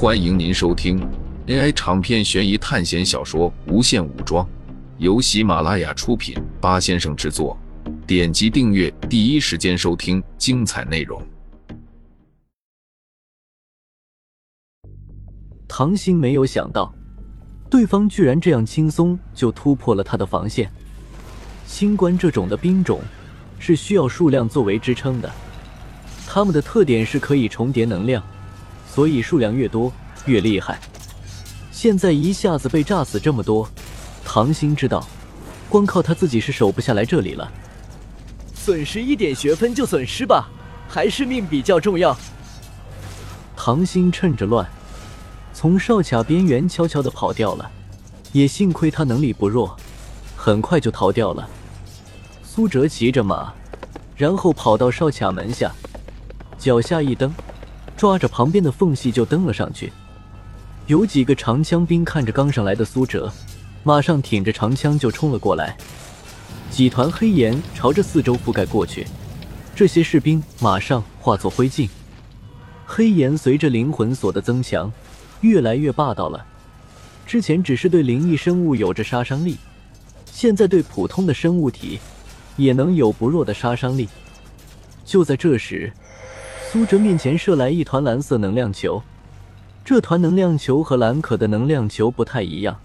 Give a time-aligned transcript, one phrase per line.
[0.00, 1.04] 欢迎您收听
[1.48, 4.46] AI 长篇悬疑探险小说《无限武装》，
[4.98, 7.58] 由喜马拉雅出品，八先生制作。
[8.06, 11.20] 点击订阅，第一时间收听精彩内容。
[15.66, 16.94] 唐鑫没有想到，
[17.68, 20.70] 对方居然这样轻松就突破了他的防线。
[21.66, 23.00] 星官这种的兵种
[23.58, 25.28] 是需要数量作为支撑的，
[26.24, 28.22] 他们的特点是可以重叠能量，
[28.88, 29.92] 所以数量越多
[30.26, 30.78] 越厉害。
[31.70, 33.68] 现在一下子被炸死这么多，
[34.24, 35.06] 唐鑫知道，
[35.68, 37.50] 光靠他自己是守不下来这里了。
[38.54, 40.48] 损失一点学分就损失吧，
[40.88, 42.16] 还是命比较重要。
[43.56, 44.68] 唐鑫趁着乱，
[45.52, 47.70] 从哨卡边缘悄悄的跑掉了，
[48.32, 49.76] 也幸亏他能力不弱，
[50.36, 51.48] 很快就逃掉了。
[52.42, 53.52] 苏哲骑着马，
[54.16, 55.72] 然后跑到哨卡门下，
[56.58, 57.32] 脚下一蹬，
[57.98, 59.92] 抓着旁边的缝隙就登了上去。
[60.86, 63.30] 有几个长枪兵看着刚上来的苏哲，
[63.82, 65.76] 马上挺着长枪就冲了过来。
[66.70, 69.06] 几团黑烟朝着四周覆盖过去，
[69.74, 71.88] 这些士兵马上化作灰烬。
[72.86, 74.90] 黑岩随着灵魂锁的增强，
[75.40, 76.46] 越来越霸道了。
[77.26, 79.58] 之前只是对灵异生物有着杀伤力，
[80.24, 81.98] 现在对普通的生物体。
[82.58, 84.08] 也能有不弱的杀伤力。
[85.04, 85.92] 就在这时，
[86.70, 89.02] 苏哲面前射来一团蓝色能量球。
[89.86, 92.78] 这团能量球和蓝可的能量球不太一样，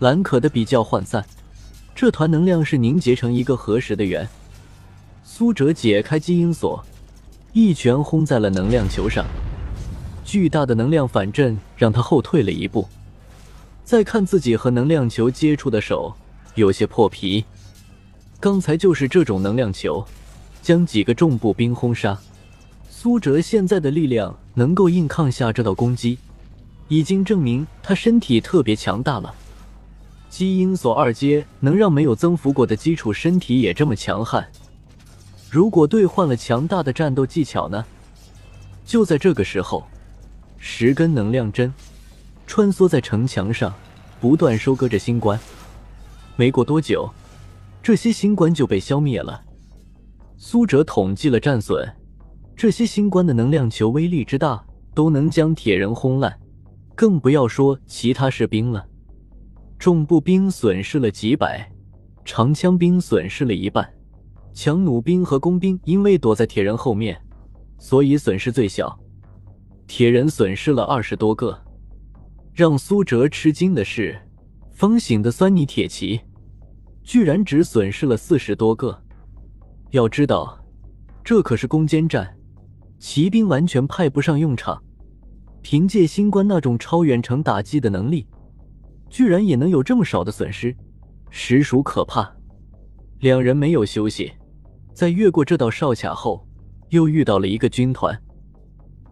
[0.00, 1.24] 蓝可的比较涣散，
[1.94, 4.28] 这团能量是凝结成一个合实的圆。
[5.24, 6.84] 苏哲解开基因锁，
[7.54, 9.24] 一拳轰在了能量球上，
[10.22, 12.86] 巨大的能量反震让他后退了一步。
[13.84, 16.14] 再看自己和能量球接触的手，
[16.56, 17.42] 有些破皮。
[18.38, 20.04] 刚才就是这种能量球，
[20.60, 22.18] 将几个重步兵轰杀。
[23.02, 26.16] 苏哲现在的力量能够硬抗下这道攻击，
[26.86, 29.34] 已经证明他身体特别强大了。
[30.30, 34.46] 基因锁二阶能让没有增幅过的基础身体也这么强悍，
[35.50, 37.84] 如果兑换了强大的战斗技巧呢？
[38.86, 39.84] 就在这个时候，
[40.56, 41.74] 十根能量针
[42.46, 43.74] 穿梭在城墙上，
[44.20, 45.36] 不断收割着星官。
[46.36, 47.10] 没过多久。
[47.82, 49.42] 这些星官就被消灭了。
[50.36, 51.92] 苏哲统计了战损，
[52.62, 54.64] 这些星官的能量球威力之大，
[54.94, 56.32] 都能将铁人轰烂，
[56.94, 58.86] 更不要说其他士兵了。
[59.80, 61.68] 重步兵损失了几百，
[62.24, 63.92] 长枪兵损失了一半，
[64.54, 67.20] 强弩兵和工兵因为躲在铁人后面，
[67.80, 68.96] 所以损失最小。
[69.88, 71.60] 铁人损失了二十多个。
[72.54, 74.16] 让苏哲吃惊的是，
[74.70, 76.20] 风醒的酸泥铁骑。
[77.02, 79.02] 居然只损失了四十多个，
[79.90, 80.64] 要知道，
[81.24, 82.32] 这可是攻坚战，
[83.02, 84.80] 骑兵完全派不上用场。
[85.60, 88.24] 凭借星官那种超远程打击的能力，
[89.10, 90.74] 居然也能有这么少的损失，
[91.28, 92.32] 实属可怕。
[93.18, 94.30] 两人没有休息，
[94.94, 96.46] 在越过这道哨卡后，
[96.90, 98.16] 又遇到了一个军团。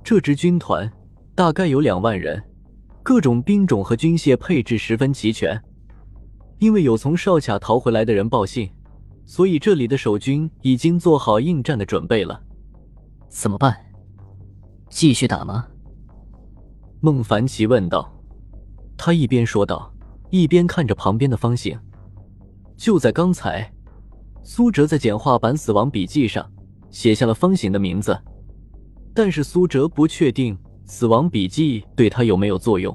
[0.04, 0.88] 这支军团
[1.34, 2.40] 大概有两万人，
[3.02, 5.60] 各种兵种和军械配置十分齐全。
[6.60, 8.70] 因为有从哨卡逃回来的人报信，
[9.26, 12.40] 所以这里的守军已经做好应战的准备了。
[13.30, 13.74] 怎么办？
[14.90, 15.66] 继续打吗？
[17.00, 18.12] 孟凡奇问道。
[18.98, 19.90] 他一边说道，
[20.30, 21.78] 一边看着旁边的方醒。
[22.76, 23.72] 就在刚才，
[24.42, 26.44] 苏哲在简化版死亡笔记上
[26.90, 28.18] 写下了方醒的名字，
[29.14, 32.94] 但是苏哲不确定死亡笔记对他有没有作用，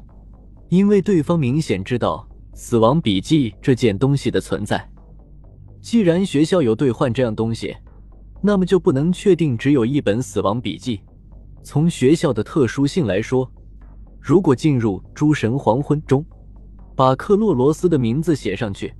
[0.67, 2.27] 因为对方明显知道。
[2.53, 4.89] 死亡笔记这件东西的存在，
[5.81, 7.75] 既然学校有兑换这样东西，
[8.45, 11.01] 那么就不能确定只有一本死亡笔记。
[11.63, 13.51] 从学校的特殊性来说，
[14.21, 16.23] 如果进入诸神黄昏中，
[16.95, 18.93] 把克洛罗斯的名字写上去，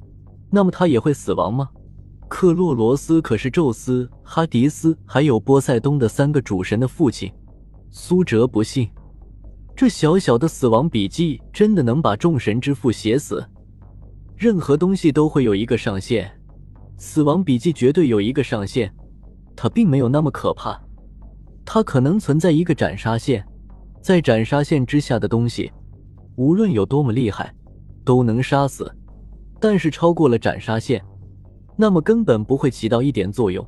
[0.50, 1.69] 那么他也会死亡吗？
[2.28, 7.31] 克洛罗斯可是宙斯、哈迪斯还有波塞冬的三个主神的父亲。
[7.91, 8.89] 苏哲不信。
[9.75, 13.47] 这小小的死亡笔记真的能把众神之父写死？
[14.36, 16.31] 任何东西都会有一个上限，
[16.97, 18.92] 死亡笔记绝对有一个上限。
[19.56, 20.80] 它并没有那么可怕，
[21.63, 23.46] 它可能存在一个斩杀线，
[24.02, 25.72] 在斩杀线之下的东西，
[26.36, 27.54] 无论有多么厉害，
[28.04, 28.94] 都能杀死。
[29.60, 31.04] 但是超过了斩杀线，
[31.75, 33.66] 那么根本不会起到一点作用。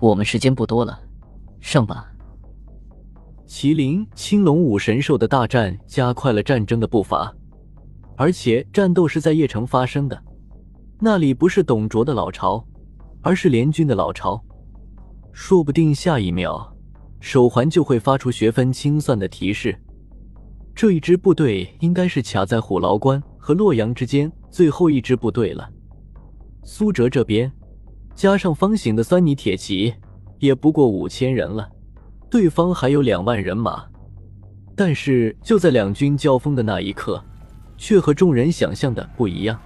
[0.00, 1.00] 我们时间不多了，
[1.60, 2.12] 上吧。
[3.46, 7.34] 麒麟、青龙五神兽的大战加快了战争的步伐，
[8.16, 10.22] 而且战斗是在邺城发生的。
[11.00, 12.64] 那里不是董卓的老巢，
[13.22, 14.42] 而是联军的老巢。
[15.32, 16.72] 说不定下一秒，
[17.20, 19.76] 手环就会发出学分清算的提示。
[20.74, 25.68] 这一支部队应该是卡在虎牢关和洛阳之间最后一支部队了。
[26.62, 27.50] 苏哲这边
[28.14, 29.92] 加上方醒的酸泥铁骑，
[30.38, 31.68] 也不过五千人了，
[32.30, 33.84] 对方还有两万人马。
[34.74, 37.22] 但是就在两军交锋的那一刻，
[37.76, 39.58] 却和众人想象的不一样。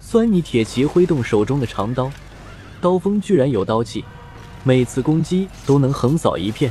[0.00, 2.10] 酸泥铁骑挥动手中的长刀，
[2.80, 4.04] 刀锋居然有刀气，
[4.68, 6.70] 每次攻击都能横扫一片。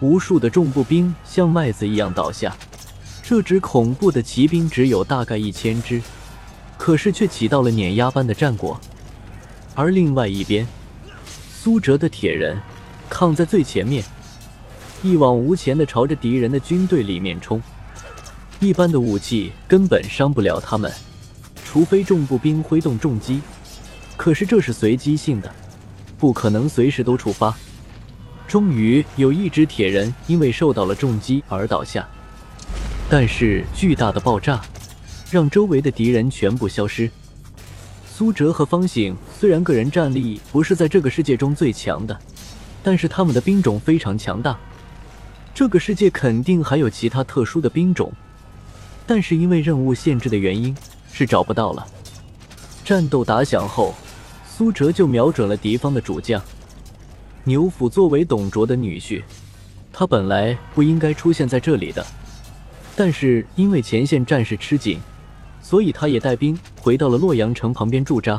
[0.00, 2.54] 无数的重步兵像麦子一样倒下。
[3.22, 6.02] 这支恐怖的骑兵只有大概一千只，
[6.76, 8.78] 可是却起到了碾压般的战果。
[9.74, 10.66] 而另外一边，
[11.50, 12.60] 苏哲的铁人
[13.08, 14.04] 抗在最前面，
[15.02, 17.62] 一往无前的朝着敌人的军队里面冲。
[18.58, 20.92] 一般的武器根本伤不了他们，
[21.64, 23.40] 除非重步兵挥动重击。
[24.18, 25.50] 可是这是随机性的，
[26.20, 27.52] 不可能随时都触发。
[28.46, 32.06] 终于有一只铁人因为受到了重击而倒下，
[33.08, 34.60] 但是巨大的爆炸
[35.30, 37.10] 让周围的敌人全部消失。
[38.12, 42.18] 苏哲和方醒虽然个人战力不是在这个世界中最强的，
[42.82, 44.58] 但是他们的兵种非常强大。
[45.54, 48.12] 这个世界肯定还有其他特殊的兵种，
[49.06, 50.76] 但是因为任务限制的原因
[51.12, 51.86] 是找不到了。
[52.84, 53.94] 战斗打响后，
[54.60, 56.38] 苏哲就瞄准了敌方的主将。
[57.44, 59.22] 牛辅作为董卓的女婿，
[59.90, 62.04] 他本来不应该出现在这里的，
[62.94, 65.00] 但是因为前线战事吃紧，
[65.62, 68.38] 所以他也带兵回到了洛阳城旁边驻扎。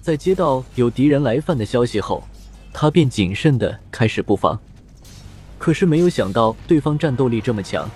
[0.00, 2.22] 在接到有敌人来犯的消息后，
[2.72, 4.56] 他便谨慎的开始布防。
[5.58, 7.90] 可是没有想到对方战斗力这么强，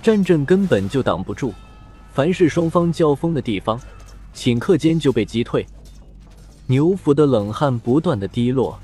[0.00, 1.52] 战阵根本就挡不住，
[2.12, 3.76] 凡是双方交锋的地方，
[4.32, 5.66] 顷刻间就被击退。
[6.68, 8.78] 牛辅的冷汗不断的滴落。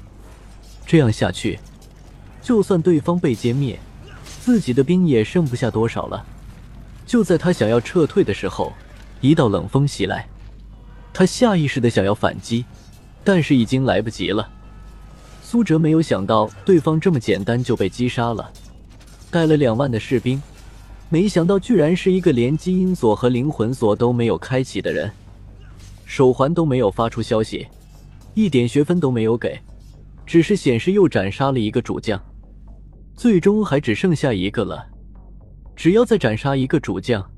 [0.86, 1.58] 这样下去，
[2.42, 3.78] 就算对方被歼灭，
[4.40, 6.24] 自己的兵也剩不下多少了。
[7.06, 8.72] 就在他想要撤退的时候，
[9.20, 10.26] 一道冷风袭来，
[11.12, 12.64] 他下意识的想要反击，
[13.22, 14.48] 但是已经来不及了。
[15.42, 18.50] 苏哲没有想到对方这么简单就被击杀了，
[19.30, 20.42] 带了两万的士兵，
[21.10, 25.12] 没想到居然是一个连基因锁和灵魂锁都没有开启的人，
[26.14, 27.66] 手环都没有发出消息，
[28.34, 29.58] 一点学分都没有给。
[30.24, 32.22] 只是显示又斩杀了一个主将，
[33.16, 34.86] 最终还只剩下一个了。
[35.74, 37.28] 只要再斩杀一个主将，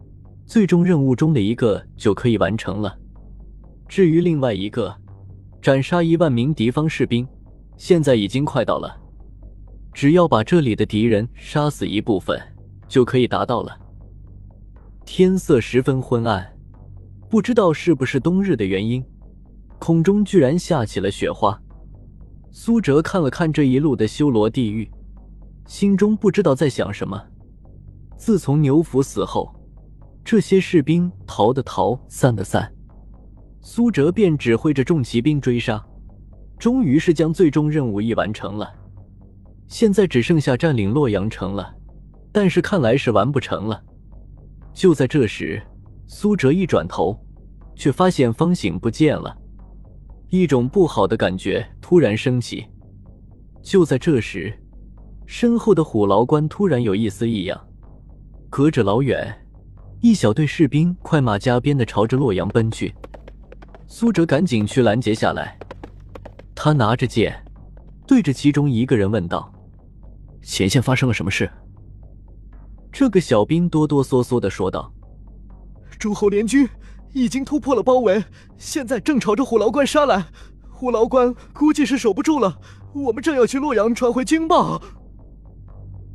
[0.44, 2.94] 最终任务中的一个就可以完成了。
[3.88, 4.94] 至于另外一个，
[5.62, 7.26] 斩杀一万名敌方士兵，
[7.78, 8.94] 现在已经快到了。
[9.94, 12.38] 只要把这里的敌人杀死一部分，
[12.86, 13.74] 就可以达到了。
[15.06, 16.46] 天色十分昏暗，
[17.28, 19.04] 不知道是不是冬日的原因，
[19.78, 21.60] 空中居然下起了雪花。
[22.52, 24.88] 苏哲看了看这一路的修罗地狱，
[25.66, 27.22] 心中不知道在想什么。
[28.16, 29.54] 自从牛府死后，
[30.24, 32.72] 这些士兵逃的逃，散的散，
[33.60, 35.84] 苏哲便指挥着重骑兵追杀，
[36.58, 38.72] 终于是将最终任务一完成了。
[39.68, 41.74] 现在只剩下占领洛阳城了，
[42.32, 43.82] 但是看来是完不成了。
[44.72, 45.60] 就在这时，
[46.06, 47.18] 苏哲一转头，
[47.74, 49.36] 却发现方醒不见了。
[50.28, 52.66] 一种不好的感觉突然升起。
[53.62, 54.56] 就在这时，
[55.26, 57.60] 身后的虎牢关突然有一丝异样。
[58.48, 59.34] 隔着老远，
[60.00, 62.94] 一小队士兵快马加鞭的朝着洛阳奔去。
[63.88, 65.58] 苏哲赶紧去拦截下来。
[66.54, 67.44] 他拿着剑，
[68.06, 69.52] 对着其中一个人问道
[70.42, 71.50] ：“前线发生了什么事？”
[72.90, 74.92] 这个小兵哆哆嗦嗦的说道
[75.98, 76.68] ：“诸侯联军。”
[77.12, 78.22] 已经突破了包围，
[78.58, 80.26] 现在正朝着虎牢关杀来。
[80.68, 82.58] 虎牢关估计是守不住了，
[82.92, 84.78] 我们正要去洛阳传回军报。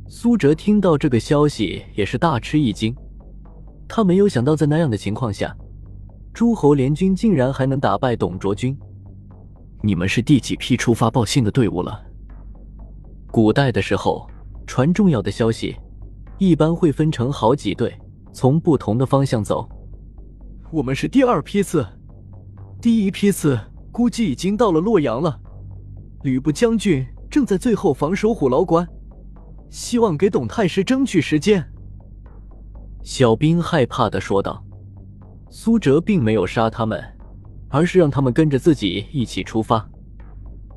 [0.06, 2.94] 苏哲听到这个消息也是大吃一惊，
[3.88, 5.52] 他没有想到在那样的情况下，
[6.32, 8.78] 诸侯联军竟然还能打败董卓军。
[9.82, 12.00] 你们是第几批出发报信的队伍了？
[13.32, 14.24] 古代的时候，
[14.68, 15.74] 传重要的消息，
[16.38, 17.92] 一般会分成好几队，
[18.32, 19.68] 从不同的方向走。
[20.70, 21.86] 我们是第二批次，
[22.80, 23.60] 第一批次
[23.90, 25.38] 估计已经到了洛阳了。
[26.22, 28.88] 吕布将军正在最后防守虎牢关，
[29.68, 31.64] 希望给董太师争取时间。
[33.02, 34.64] 小兵害怕的说道。
[35.54, 36.98] 苏哲并没有杀他们，
[37.68, 39.86] 而是让他们跟着自己一起出发，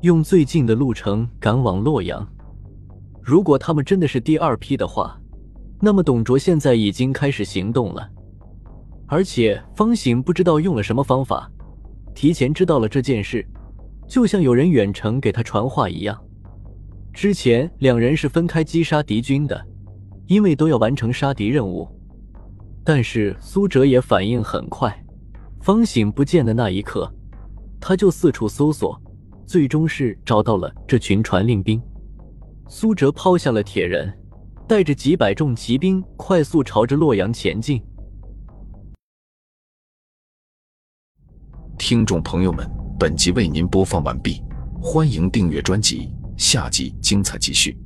[0.02, 2.28] 用最近的路程赶往洛阳。
[3.22, 5.18] 如果他们真的是第二批的话，
[5.80, 8.08] 那么董卓现在已经开始行动了。
[9.06, 11.50] 而且方醒不知道用了什么方法，
[12.14, 13.46] 提前知道了这件事，
[14.08, 16.18] 就像有人远程给他传话一样。
[17.12, 19.64] 之前两人是分开击杀敌军的，
[20.26, 21.88] 因为都要完成杀敌任务。
[22.84, 25.04] 但是苏哲也反应很快，
[25.60, 27.10] 方醒不见的那一刻，
[27.80, 29.00] 他就四处搜索，
[29.46, 31.80] 最终是找到了这群传令兵。
[32.68, 34.12] 苏哲抛下了铁人，
[34.68, 37.80] 带着几百众骑兵快速朝着洛阳前进。
[41.78, 42.68] 听众朋友们，
[42.98, 44.42] 本集为您播放完毕，
[44.82, 47.78] 欢迎订阅专辑，下集精彩继续。